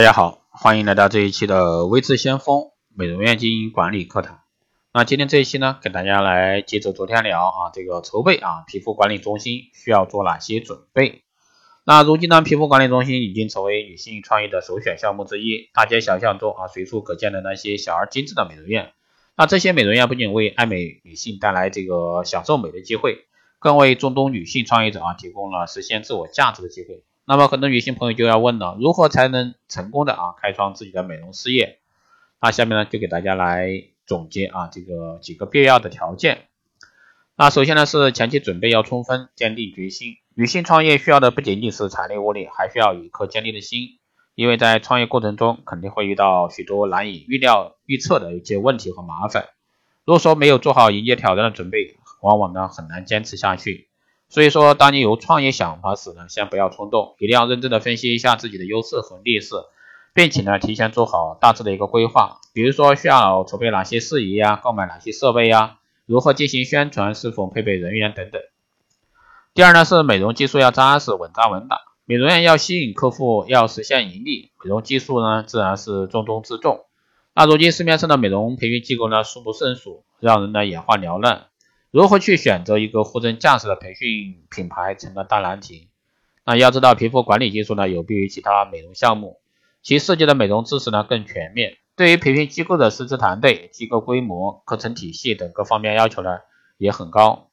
[0.00, 4.40] 大家好，欢迎来到这一期的微智先锋美容院经营管理课堂。
[4.94, 11.24] 那今天这一期呢，给大家来接着昨天聊啊，这个筹备啊，皮肤管理中心需要做哪些准备？
[11.84, 18.94] 那如今呢，皮肤管理中心已经成为女性创业的首选项目之一，大街小巷中啊，随处可见的那些小而精致的美容院。
[19.36, 23.26] 那这些美容院不仅为爱美女性带来这个享受美的机会，
[23.58, 27.04] 更为众多女性创业者啊提供了实现自我价值的机会。
[27.30, 31.78] 那么很多女性朋友就要问了，如何才能成功的啊开创自己的美容事业？
[32.40, 36.48] 那下面呢就给大家来总结啊这个几个必要的条件。
[37.36, 40.16] 那首先呢是前期准备要充分，坚定决心。
[40.34, 44.00] 女性创业需要的不仅仅是财力物力，还需要一颗坚定的心。
[44.34, 49.50] 因为在创业过程中肯定会遇到许多难以预料、预测的一些问题和麻烦。
[50.04, 53.89] 如果说没有做好迎接挑战的准备，往往呢很难坚持下去。
[54.30, 59.56] 所以说，当你有创业想法时呢，先不要冲动，一定要认真的分析一下自己的优势和劣势，
[60.14, 62.38] 并且呢，提前做好大致的一个规划。
[62.52, 68.40] 比如说，需要筹备哪些事宜呀，购买哪些设备呀，如何进行宣传，是否配备人员等等。
[69.52, 71.80] 第二呢，是美容技术要扎实、稳扎稳打。
[72.04, 76.84] 美容院要吸引客户，要实现盈利，美容技术呢，自然是重中之重。
[77.34, 81.46] 那如今市面上的美容培训机构呢，数不胜数，让人呢眼花缭乱。
[81.90, 85.88] 如何去选择一个货真价实的培训品牌成了大难题。
[86.44, 89.40] 那要知道，皮肤管理技术呢有别于其他美容项目，
[89.82, 91.78] 其涉及的美容知识呢更全面。
[91.96, 96.38] 对于培训机构的师资团队、机构规模、课程体系等各方面要求呢
[96.78, 97.50] 也很高。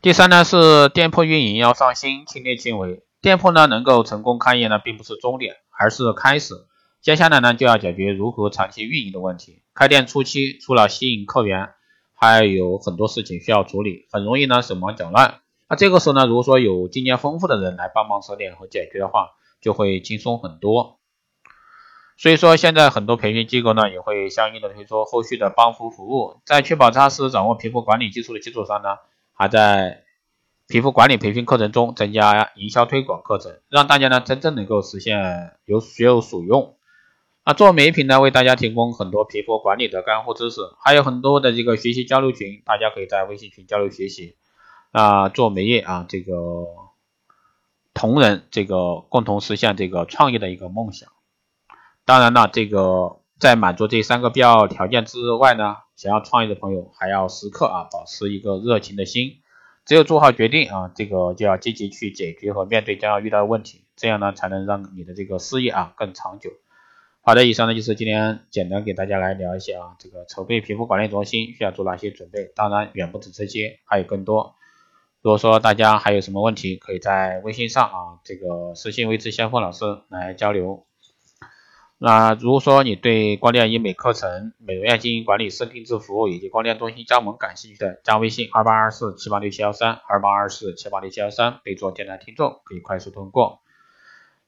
[0.00, 3.02] 第三呢是店铺运营要上心，亲力亲为。
[3.20, 6.54] 店铺呢能够成功开业呢并不是终点，而是开始。
[7.02, 9.62] 接下来呢就要解决如何长期运营的问题。
[9.74, 11.70] 开店初期除了吸引客源，
[12.16, 15.40] 还有很多事情需要处理，很容易呢手忙脚乱。
[15.68, 20.98] 那这个时候呢，如果说有经验丰富的人来帮忙指点和解决的话，就会轻松很多。
[22.16, 28.96] 所以说，现在很多培训机构呢，也会相应的推出后续的帮扶服务，在确保扎实掌握皮肤管理技术的基础上呢，
[29.34, 30.04] 还在
[30.66, 36.76] 皮肤管理培训课程中增加营销推广课程，让大家呢真正能够实现有学有所用。
[37.46, 44.36] 啊，做美品呢，为大家提供很多皮肤管理的干货知识，还有很多的这个学习交流群，大家可以在微信群交流学习。
[44.90, 46.32] 啊，做美业啊，这个
[47.94, 51.08] 同仁这个共同实现这个创业的一个梦想。
[52.04, 59.36] 当然了，这个在满足这三个必要条件之外呢，想要创业的朋友还要时刻啊保持一个热情的心。
[59.84, 66.50] 只有做好决定啊，这个就要积极去解决和面对将要遇到的问题，这样呢才能让你的这个事业啊更长久。
[67.28, 74.54] 好的，以上呢就是今天简单给大家来聊一下啊，这个筹备皮肤管理中心需要做哪些准备，当然远不止这些，还有更多。
[75.22, 80.86] 如果说大家还有什么问题，可以在微信上啊，这个私信微智先锋老师来交流。
[81.98, 93.62] 那如果说你对光电医美课程、美容院经营管理师定制服务以及光电中心加盟感兴趣的，加微信二八二四七八六七幺三二八二四七八六七幺三，备注电台听众，可以快速通过。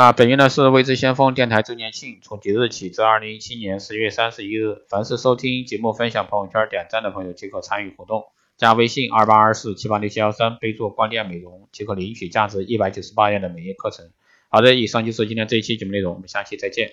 [0.00, 8.24] 那本月呢是未知先锋电台周年庆，从即日起至二零一七年十月三十一日，凡是收听节目、分享朋友圈、点赞的朋友即可参与活动。
[8.56, 14.10] 加微信二八二四七八六七幺三，备注光电美容即可领取价值一百九十八元的美业课程。
[14.48, 16.92] 好的，以上就是今天这一期节目内容，我们下期再见。